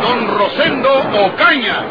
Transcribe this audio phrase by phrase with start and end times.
[0.00, 0.90] Don Rosendo
[1.26, 1.84] Ocaña.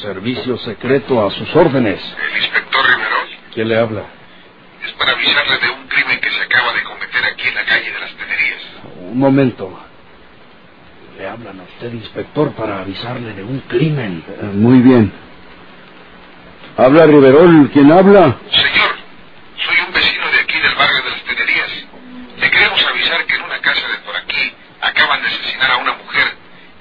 [0.00, 2.00] Servicio secreto a sus órdenes.
[2.32, 3.28] El inspector Riverol.
[3.52, 4.04] ¿Quién le habla?
[4.84, 7.92] Es para avisarle de un crimen que se acaba de cometer aquí en la calle
[7.92, 8.62] de las Tenerías.
[9.02, 9.89] Un momento.
[11.30, 14.24] Hablan a usted, inspector, para avisarle de un crimen.
[14.26, 15.12] Eh, muy bien.
[16.76, 17.70] ¿Habla Riverol?
[17.72, 18.36] ¿Quién habla?
[18.50, 18.90] Señor,
[19.64, 21.70] soy un vecino de aquí del barrio de las Tenerías.
[22.36, 25.92] Le queremos avisar que en una casa de por aquí acaban de asesinar a una
[25.92, 26.34] mujer.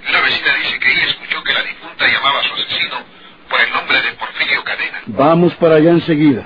[0.04, 2.96] Y una vecina dice que ella escuchó que la difunta llamaba a su asesino
[3.52, 5.02] por el nombre de Porfirio Cadena.
[5.06, 6.44] Vamos para allá enseguida.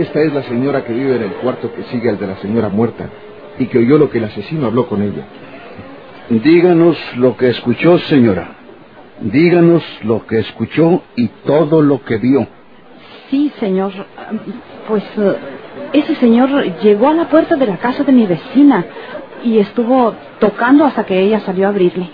[0.00, 2.70] Esta es la señora que vive en el cuarto que sigue al de la señora
[2.70, 3.10] muerta
[3.58, 5.26] y que oyó lo que el asesino habló con ella.
[6.30, 8.56] Díganos lo que escuchó, señora.
[9.20, 12.46] Díganos lo que escuchó y todo lo que vio.
[13.28, 13.92] Sí, señor.
[14.88, 15.36] Pues eh,
[15.92, 18.86] ese señor llegó a la puerta de la casa de mi vecina
[19.44, 22.08] y estuvo tocando hasta que ella salió a abrirle.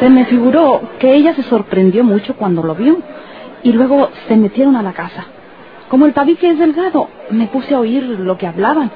[0.00, 2.98] Se me figuró que ella se sorprendió mucho cuando lo vio
[3.62, 5.39] y luego se metieron a la casa.
[5.90, 8.92] Como el tabique es delgado, me puse a oír lo que hablaban,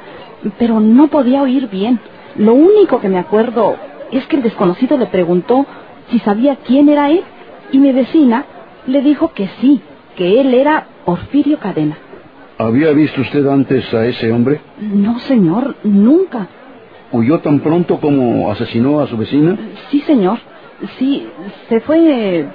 [0.60, 1.98] pero no podía oír bien.
[2.36, 3.76] Lo único que me acuerdo
[4.12, 5.66] es que el desconocido le preguntó
[6.08, 7.24] si sabía quién era él
[7.72, 8.44] y mi vecina
[8.86, 9.80] le dijo que sí,
[10.14, 11.98] que él era Porfirio Cadena.
[12.58, 14.60] ¿Había visto usted antes a ese hombre?
[14.78, 16.46] No, señor, nunca.
[17.10, 19.58] ¿Huyó tan pronto como asesinó a su vecina?
[19.90, 20.38] Sí, señor.
[20.98, 21.26] Sí,
[21.68, 22.46] se fue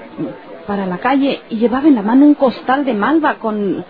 [0.65, 3.83] para la calle y llevaba en la mano un costal de malva con,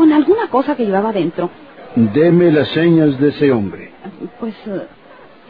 [0.00, 1.50] con alguna cosa que llevaba dentro.
[1.94, 3.92] Deme las señas de ese hombre.
[4.38, 4.86] Pues eh,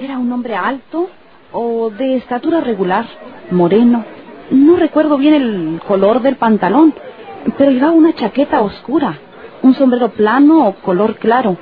[0.00, 1.09] era un hombre alto
[1.53, 3.06] o de estatura regular,
[3.53, 4.05] moreno.
[4.50, 6.93] No recuerdo bien el color del pantalón,
[7.56, 9.21] pero llevaba una chaqueta oscura,
[9.62, 11.56] un sombrero plano o color claro.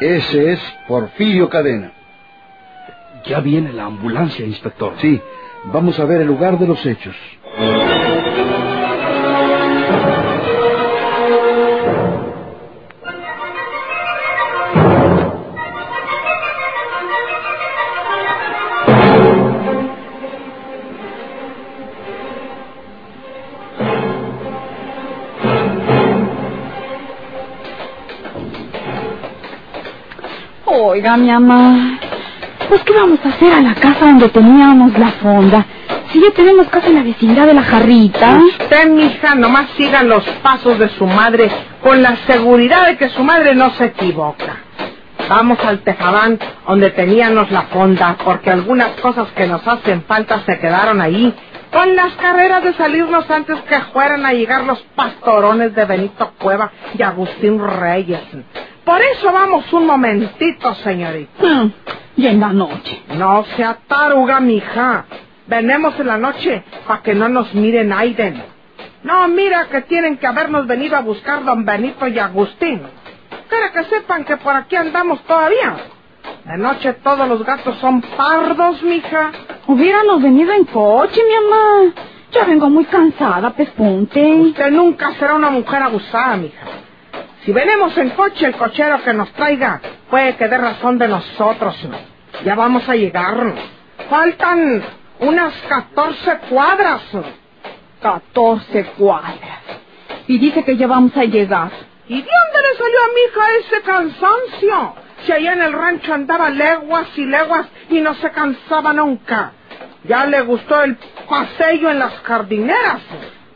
[0.00, 1.90] Ese es Porfirio Cadena.
[3.26, 4.92] Ya viene la ambulancia, inspector.
[5.00, 5.20] Sí,
[5.64, 7.16] vamos a ver el lugar de los hechos.
[31.00, 31.98] Mi
[32.68, 35.64] pues ¿qué vamos a hacer a la casa donde teníamos la fonda?
[36.12, 38.38] Si ya tenemos casa en la vecindad de la jarrita.
[38.60, 41.50] Usted, mija, nomás siga los pasos de su madre
[41.82, 44.58] con la seguridad de que su madre no se equivoca.
[45.26, 50.58] Vamos al tejabán donde teníamos la fonda, porque algunas cosas que nos hacen falta se
[50.58, 51.34] quedaron ahí.
[51.72, 56.70] Con las carreras de salirnos antes que fueran a llegar los pastorones de Benito Cueva
[56.98, 58.20] y Agustín Reyes.
[58.84, 61.44] Por eso vamos un momentito, señorita.
[61.44, 61.72] Mm,
[62.16, 63.02] Y en la noche.
[63.16, 65.04] No se ataruga, mija.
[65.46, 68.42] Venemos en la noche para que no nos miren Aiden.
[69.02, 72.82] No, mira que tienen que habernos venido a buscar don Benito y Agustín.
[73.48, 75.76] Para que sepan que por aquí andamos todavía.
[76.44, 79.32] De noche todos los gatos son pardos, mija.
[79.66, 81.92] Hubiéramos venido en coche, mi mamá.
[82.32, 84.22] Ya vengo muy cansada, pespunte.
[84.34, 86.66] Usted nunca será una mujer abusada, mija.
[87.50, 91.76] Si venimos en coche, el cochero que nos traiga puede que dé razón de nosotros.
[92.44, 93.54] Ya vamos a llegar.
[94.08, 94.84] Faltan
[95.18, 97.02] unas 14 cuadras.
[98.00, 99.62] 14 cuadras.
[100.28, 101.72] Y dice que ya vamos a llegar.
[102.06, 104.94] ¿Y de dónde le salió a mi hija ese cansancio?
[105.24, 109.54] Si allá en el rancho andaba leguas y leguas y no se cansaba nunca.
[110.04, 110.96] Ya le gustó el
[111.28, 113.00] paseo en las jardineras.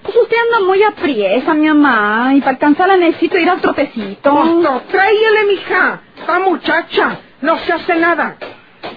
[0.05, 2.33] Pues usted anda muy apriesa, mi mamá.
[2.35, 4.31] Y para alcanzarla necesito ir al trotecito.
[4.31, 6.01] Costo, tráyele, mija.
[6.19, 8.37] Esta muchacha no se hace nada.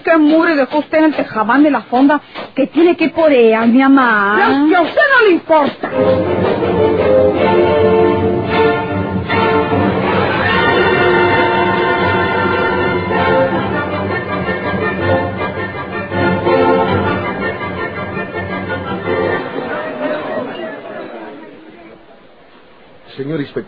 [0.04, 2.20] ¿Qué mugre dejó usted en el tejabán de la fonda
[2.54, 4.66] que tiene que por ella, mi mamá?
[4.70, 5.90] Y a usted no le importa.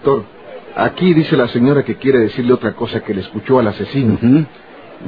[0.00, 0.24] Inspector,
[0.76, 4.18] aquí dice la señora que quiere decirle otra cosa que le escuchó al asesino.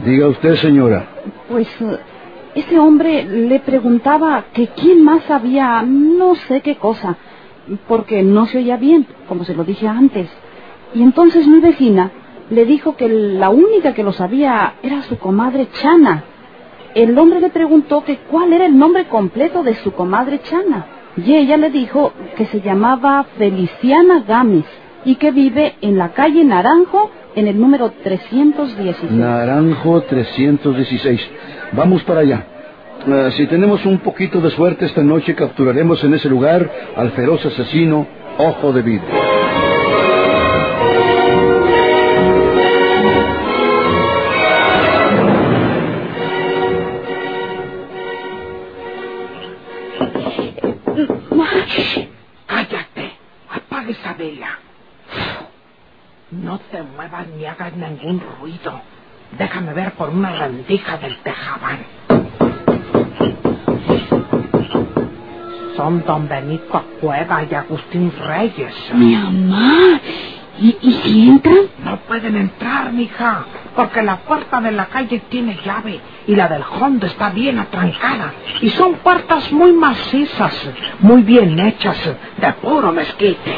[0.04, 1.06] Diga usted, señora.
[1.48, 1.66] Pues
[2.54, 7.16] ese hombre le preguntaba que quién más sabía no sé qué cosa,
[7.88, 10.28] porque no se oía bien, como se lo dije antes.
[10.94, 12.10] Y entonces mi vecina
[12.50, 16.24] le dijo que la única que lo sabía era su comadre Chana.
[16.94, 20.84] El hombre le preguntó que cuál era el nombre completo de su comadre Chana.
[21.16, 24.66] Y ella le dijo que se llamaba Feliciana Gámez
[25.04, 29.10] y que vive en la calle Naranjo en el número 316.
[29.12, 31.20] Naranjo 316.
[31.72, 32.46] Vamos para allá.
[33.06, 37.44] Eh, si tenemos un poquito de suerte esta noche, capturaremos en ese lugar al feroz
[37.44, 38.06] asesino
[38.38, 39.42] Ojo de Vidrio.
[52.46, 53.12] Cállate.
[53.50, 54.61] Apaga esa vela.
[56.32, 58.80] No te muevas ni hagas ningún ruido.
[59.38, 61.80] Déjame ver por una rendija del tejabán.
[65.76, 68.74] Son don Benito Cueva y Agustín Reyes.
[68.94, 70.00] Mi mamá.
[70.58, 71.66] ¿Y, y si entran?
[71.84, 73.44] No pueden entrar, mija,
[73.76, 78.32] porque la puerta de la calle tiene llave y la del hondo está bien atrancada.
[78.62, 80.70] Y son puertas muy macizas,
[81.00, 81.98] muy bien hechas,
[82.38, 83.54] de puro mezquite.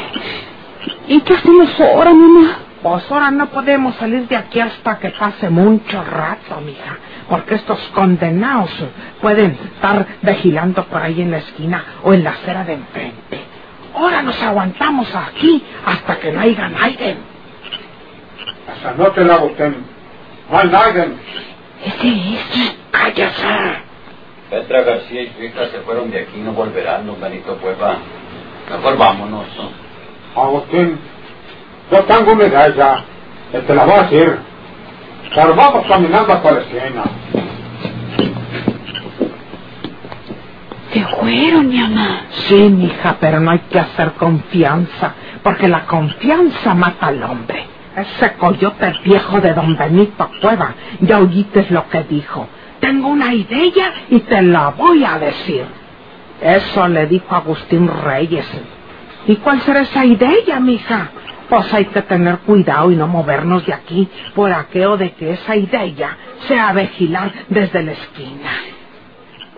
[1.07, 2.59] ¿Y qué hacemos ahora, mamá?
[2.85, 7.79] Pues ahora no podemos salir de aquí hasta que pase mucho rato, mija, porque estos
[7.95, 8.69] condenados
[9.23, 13.39] pueden estar vigilando por ahí en la esquina o en la acera de enfrente.
[13.95, 17.17] Ahora nos aguantamos aquí hasta que no haya nadie.
[18.75, 19.73] Esta noche la usted.
[20.51, 21.07] No hay nadie.
[21.85, 22.77] Ese es.
[22.91, 23.81] ¡Cállese!
[24.51, 27.97] Petra García y su hija se fueron de aquí y no volverán, don Benito Cueva.
[28.69, 29.47] Mejor vámonos.
[29.57, 29.85] ¿no?
[30.39, 30.99] Agustín,
[31.91, 33.03] yo tengo una idea
[33.51, 34.37] que te la voy a decir.
[35.33, 37.03] Pero vamos caminando hasta la esquina.
[40.93, 42.21] Se fueron, mi mamá.
[42.47, 47.65] Sí, mija, pero no hay que hacer confianza, porque la confianza mata al hombre.
[47.97, 52.47] Ese coyote viejo de don Benito Cueva, ya oíste lo que dijo.
[52.79, 55.65] Tengo una idea y te la voy a decir.
[56.41, 58.47] Eso le dijo Agustín Reyes.
[59.27, 61.09] ¿Y cuál será esa idea, mija?
[61.49, 65.55] Pues hay que tener cuidado y no movernos de aquí por aquello de que esa
[65.55, 68.49] idea sea vigilar desde la esquina.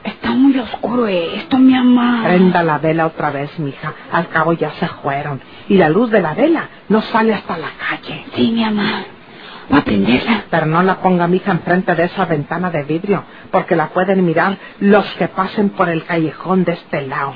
[0.04, 2.24] Está muy oscuro esto, mi mamá.
[2.24, 3.94] Prenda la vela otra vez, mija.
[4.12, 5.42] Al cabo ya se fueron.
[5.68, 8.26] Y la luz de la vela no sale hasta la calle.
[8.36, 9.06] Sí, mi mamá.
[9.74, 10.46] Va a prenderla.
[10.50, 14.58] Pero no la ponga, mija, enfrente de esa ventana de vidrio, porque la pueden mirar
[14.80, 17.36] los que pasen por el callejón de este lado.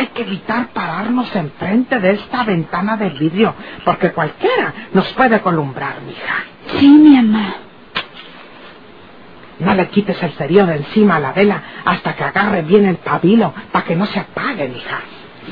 [0.00, 3.54] Hay que evitar pararnos enfrente de esta ventana de vidrio,
[3.84, 6.36] porque cualquiera nos puede columbrar, mija.
[6.78, 7.56] Sí, mi mamá.
[9.58, 12.96] No le quites el cerillo de encima a la vela hasta que agarre bien el
[12.96, 15.00] pabilo, para que no se apague, mija.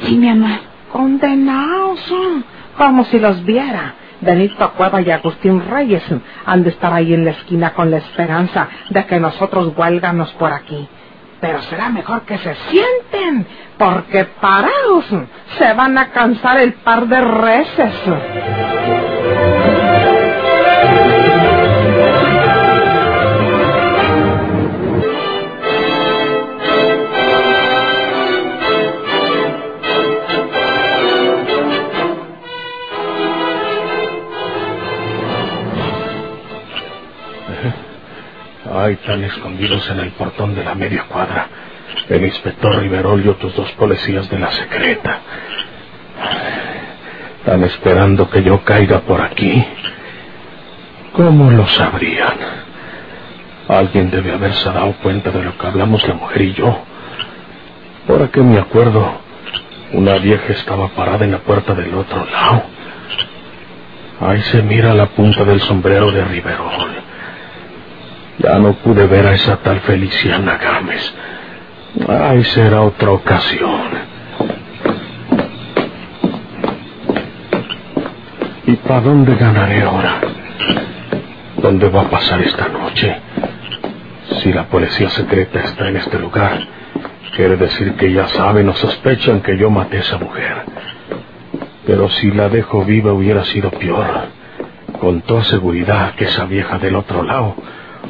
[0.05, 0.61] Sí, mi mamá.
[0.91, 2.43] Condenados son,
[2.79, 3.97] como si los viera.
[4.23, 6.03] Benito Cueva y Agustín Reyes
[6.47, 10.55] han de estar ahí en la esquina con la esperanza de que nosotros huélganos por
[10.55, 10.89] aquí.
[11.41, 13.47] Pero será mejor que se sienten,
[13.79, 15.07] porque parados
[15.59, 17.95] se van a cansar el par de reces.
[38.79, 41.49] Ahí están escondidos en el portón de la media cuadra.
[42.09, 45.19] El inspector Riverol y otros dos policías de la secreta.
[47.41, 49.67] Están esperando que yo caiga por aquí.
[51.13, 52.35] ¿Cómo lo sabrían?
[53.67, 56.79] Alguien debe haberse dado cuenta de lo que hablamos la mujer y yo.
[58.09, 59.21] Ahora que me acuerdo,
[59.93, 62.63] una vieja estaba parada en la puerta del otro lado.
[64.21, 67.08] Ahí se mira la punta del sombrero de Riverol.
[68.39, 71.15] Ya no pude ver a esa tal Feliciana Gámez.
[72.07, 74.09] Ay, será otra ocasión.
[78.67, 80.21] ¿Y para dónde ganaré ahora?
[81.57, 83.17] ¿Dónde va a pasar esta noche?
[84.43, 86.61] Si la policía secreta está en este lugar,
[87.35, 90.63] quiere decir que ya saben o sospechan que yo maté a esa mujer.
[91.87, 94.27] Pero si la dejo viva hubiera sido peor.
[95.01, 97.57] Con toda seguridad que esa vieja del otro lado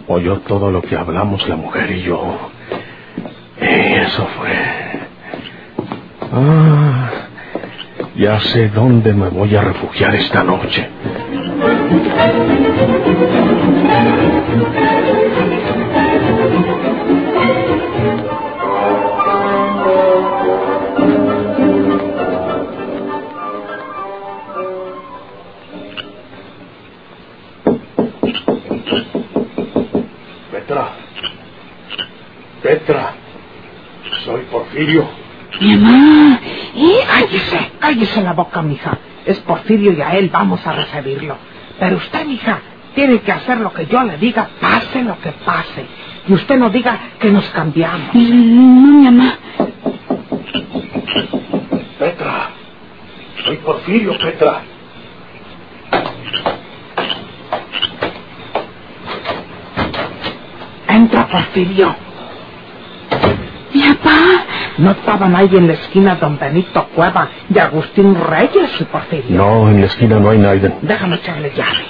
[0.08, 2.50] oyó todo lo que hablamos la mujer y yo.
[3.60, 4.52] Y eso fue.
[6.32, 7.10] Ah,
[8.16, 10.88] Ya sé dónde me voy a refugiar esta noche.
[34.78, 35.08] Porfirio.
[35.60, 36.40] Mi mamá,
[36.76, 37.06] ¿es?
[37.08, 38.96] Cállese, cállese la boca, mija.
[39.26, 41.36] Es Porfirio y a él vamos a recibirlo.
[41.80, 42.60] Pero usted, mija,
[42.94, 45.84] tiene que hacer lo que yo le diga, pase lo que pase.
[46.28, 48.14] Y usted no diga que nos cambiamos.
[48.14, 49.38] No, mi mamá.
[51.98, 52.50] Petra.
[53.44, 54.62] Soy Porfirio, Petra.
[60.88, 61.96] Entra, Porfirio.
[63.74, 64.47] Mi papá.
[64.78, 69.36] ¿No estaban ahí en la esquina don Benito Cueva y Agustín Reyes, Porfirio?
[69.36, 70.72] No, en la esquina no hay nadie.
[70.82, 71.84] Déjame echarle llave.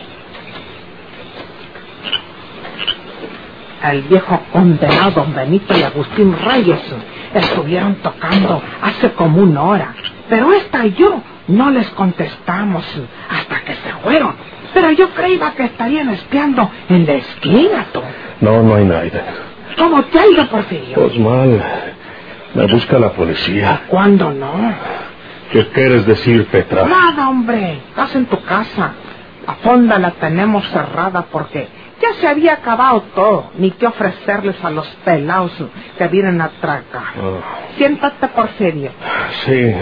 [3.92, 6.80] El viejo condenado don Benito y Agustín Reyes
[7.34, 9.94] estuvieron tocando hace como una hora.
[10.30, 12.84] Pero esta y yo no les contestamos
[13.28, 14.34] hasta que se fueron.
[14.72, 18.00] Pero yo creía que estarían espiando en la esquina, tú.
[18.40, 19.12] No, no hay nadie.
[19.76, 20.94] ¿Cómo te ha ido, Porfirio?
[20.94, 21.62] Pues mal.
[22.54, 23.82] Me busca la policía.
[23.88, 24.52] ¿Cuándo no?
[25.52, 26.84] ¿Qué quieres decir, Petra?
[26.86, 27.80] Nada, hombre.
[27.88, 28.92] Estás en tu casa.
[29.46, 31.68] La fonda la tenemos cerrada porque
[32.02, 33.50] ya se había acabado todo.
[33.58, 35.52] Ni que ofrecerles a los pelados
[35.96, 36.84] que vienen a tragar.
[37.16, 37.40] Ah,
[37.76, 38.90] Siéntate, Porfirio.
[39.44, 39.72] sí.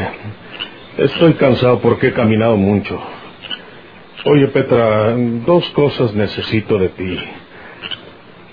[0.99, 2.99] Estoy cansado porque he caminado mucho.
[4.25, 5.13] Oye, Petra,
[5.45, 7.19] dos cosas necesito de ti.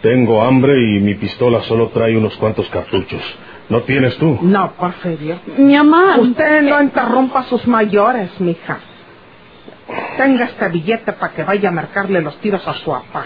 [0.02, 3.22] Tengo hambre y mi pistola solo trae unos cuantos cartuchos.
[3.70, 4.38] ¿No tienes tú?
[4.42, 5.40] No, Porfirio.
[5.58, 6.18] Mi mamá.
[6.18, 8.80] Usted no interrumpa a sus mayores, mija.
[10.18, 13.26] Tenga este billete para que vaya a marcarle los tiros a su papá.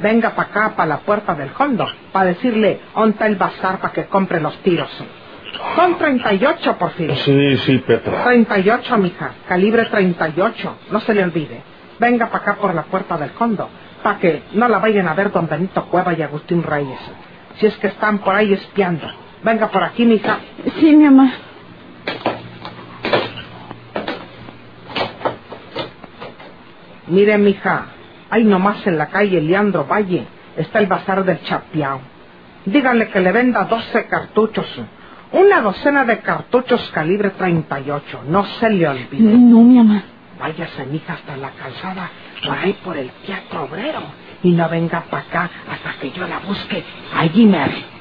[0.00, 4.06] Venga para acá, para la puerta del fondo, para decirle onta el bazar para que
[4.06, 4.90] compre los tiros.
[5.76, 7.14] Son 38, Porfirio.
[7.16, 8.24] Sí, sí, Petra.
[8.24, 9.32] 38, mija.
[9.48, 10.76] Calibre 38.
[10.90, 11.62] No se le olvide.
[12.00, 13.68] Venga para acá por la puerta del fondo,
[14.02, 16.98] para que no la vayan a ver don Benito Cueva y Agustín Reyes.
[17.58, 19.06] Si es que están por ahí espiando.
[19.44, 20.40] Venga por aquí, mija.
[20.80, 21.32] Sí, mi mamá.
[27.08, 27.86] Mire, mija,
[28.30, 32.00] ahí nomás en la calle Leandro Valle está el bazar del Chapiao.
[32.66, 34.66] Díganle que le venda 12 cartuchos.
[35.32, 38.22] Una docena de cartuchos calibre 38.
[38.28, 39.38] No se le olvide.
[39.38, 40.04] No, mi mamá.
[40.40, 42.10] Váyase, mija, hasta la calzada,
[42.46, 44.00] por ahí por el teatro obrero.
[44.44, 46.84] Y no venga para acá hasta que yo la busque.
[47.16, 47.58] Allí me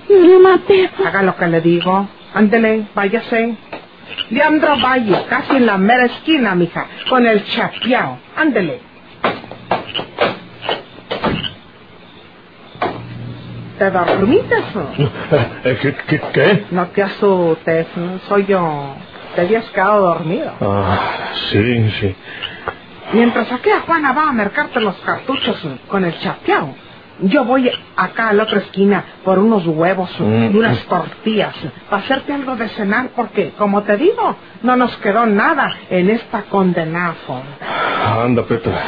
[0.10, 0.90] Mamá, pero...
[1.08, 2.08] Haga lo que le digo.
[2.34, 3.56] Ándele, váyase.
[4.30, 8.20] Leandro Valle, casi en la mera esquina, mija, con el chapiao.
[8.36, 8.80] Ándele.
[13.78, 14.64] ¿Te dormites?
[15.66, 16.66] Eh, ¿Qué, qué, qué?
[16.72, 17.88] No te asustes,
[18.28, 18.96] soy yo.
[19.36, 20.52] Te habías quedado dormido.
[20.62, 22.16] Ah, sí, sí.
[23.14, 26.76] Mientras aquella Juana va a mercarte los cartuchos con el chapeao,
[27.22, 30.52] yo voy acá a la otra esquina por unos huevos Mm.
[30.54, 31.56] y unas tortillas
[31.90, 36.44] para hacerte algo de cenar porque, como te digo, no nos quedó nada en esta
[36.44, 38.24] condenada fonda.
[38.24, 38.80] Anda, Petra.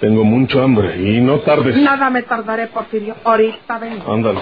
[0.00, 1.76] Tengo mucho hambre y no tardes.
[1.76, 3.16] Nada me tardaré, Porfirio.
[3.24, 4.10] Ahorita vengo.
[4.12, 4.40] Ándale.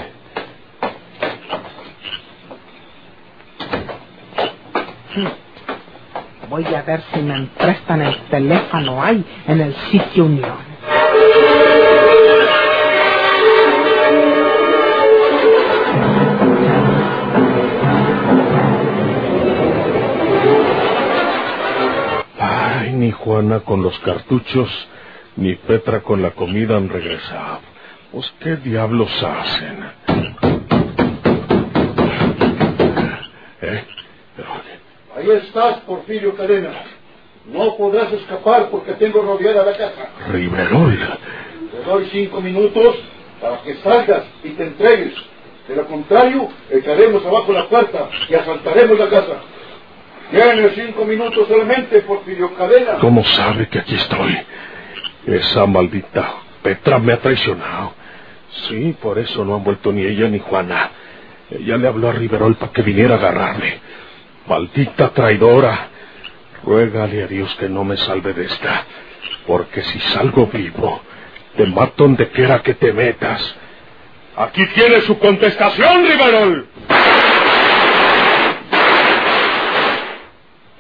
[6.49, 10.68] Voy a ver si me prestan el teléfono ahí en el sitio Unión.
[23.29, 24.71] Juana con los cartuchos,
[25.37, 27.61] ni Petra con la comida han regresado.
[28.11, 29.85] Pues, ¿qué diablos hacen?
[33.61, 33.85] ¿Eh?
[35.15, 36.71] Ahí estás, Porfirio Cadena.
[37.53, 40.09] No podrás escapar porque tengo rodeada la casa.
[40.31, 40.99] Riverol.
[41.71, 42.97] Te doy cinco minutos
[43.43, 45.13] para que salgas y te entregues.
[45.69, 49.43] De lo contrario, echaremos abajo la puerta y asaltaremos la casa.
[50.31, 52.95] Tienes cinco minutos solamente, Porfirio Cadena.
[53.01, 54.39] ¿Cómo sabe que aquí estoy?
[55.27, 57.95] Esa maldita Petra me ha traicionado.
[58.69, 60.91] Sí, por eso no han vuelto ni ella ni Juana.
[61.51, 63.81] Ella le habló a Riverol para que viniera a agarrarme.
[64.47, 65.89] Maldita traidora.
[66.65, 68.85] Ruégale a Dios que no me salve de esta.
[69.47, 71.01] Porque si salgo vivo,
[71.57, 73.57] te mato donde quiera que te metas.
[74.37, 76.69] Aquí tiene su contestación, Riverol.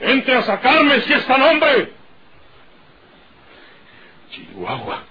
[0.01, 1.93] Vente a sacarme si es tan hombre.
[4.31, 5.03] Chihuahua.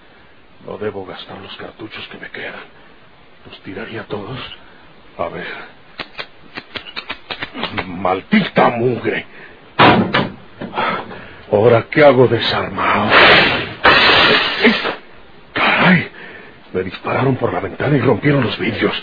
[0.66, 2.66] No debo gastar los cartuchos que me quedan.
[3.50, 4.40] Los tiraría todos.
[5.18, 5.48] A ver.
[7.86, 9.26] Maldita mugre.
[11.52, 13.10] Ahora, ¿qué hago desarmado?
[15.54, 16.12] ¡Caray!
[16.74, 18.94] Me dispararon por la ventana y rompieron los vidrios.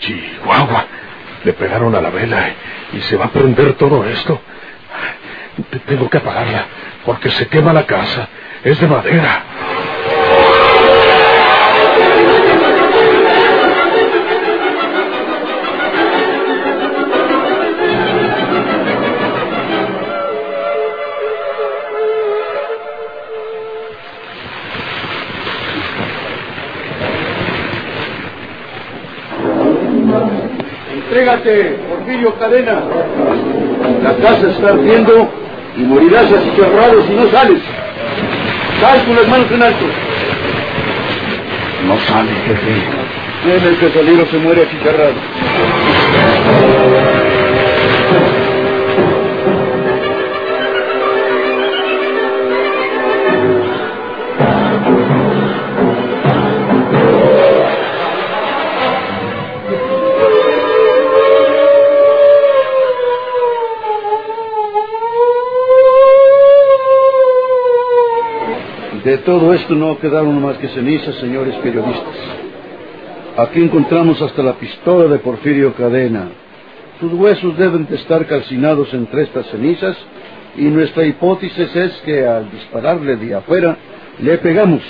[0.00, 0.86] Chihuahua.
[1.44, 2.54] Le pegaron a la vela
[2.92, 4.40] y se va a prender todo esto.
[5.86, 6.66] Tengo que apagarla
[7.04, 8.28] porque se quema la casa.
[8.64, 9.42] Es de madera.
[30.92, 32.82] Entrégate, Porfirio Cadena.
[34.02, 35.41] La casa está ardiendo
[35.76, 37.60] y morirás achicharrado si no sales.
[38.80, 39.84] Sal con las manos en alto.
[41.86, 42.74] No sale, jefe.
[43.42, 45.14] Tiene que salir o se muere achicharrado.
[69.12, 72.16] De todo esto no quedaron más que cenizas, señores periodistas.
[73.36, 76.30] Aquí encontramos hasta la pistola de Porfirio Cadena.
[76.98, 79.98] Sus huesos deben de estar calcinados entre estas cenizas
[80.56, 83.76] y nuestra hipótesis es que al dispararle de afuera
[84.18, 84.80] le pegamos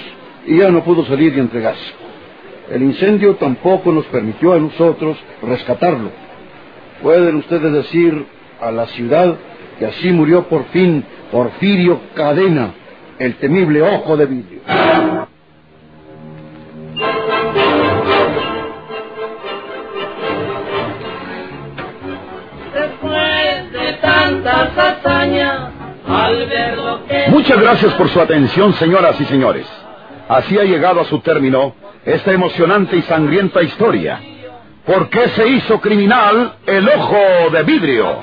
[0.47, 1.93] y ya no pudo salir y entregarse.
[2.71, 6.13] El incendio tampoco nos permitió a nosotros rescatarlo.
[7.03, 8.25] Pueden ustedes decir
[8.61, 9.35] a la ciudad
[9.81, 12.75] que así murió por fin Porfirio Cadena,
[13.23, 14.61] el temible ojo de vidrio.
[22.75, 25.71] Después de tantas hazañas,
[26.09, 27.27] al ver lo que...
[27.29, 29.69] Muchas gracias por su atención, señoras y señores.
[30.29, 34.21] Así ha llegado a su término esta emocionante y sangrienta historia.
[34.85, 38.19] ¿Por qué se hizo criminal el ojo de vidrio?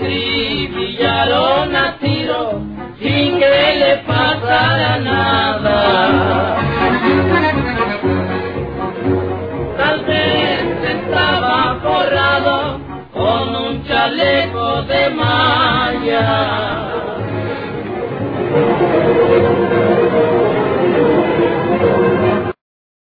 [2.99, 6.57] sin que le pasara nada.
[9.77, 10.63] Tal vez
[10.95, 12.79] estaba forrado
[13.13, 16.49] con un chaleco de malla.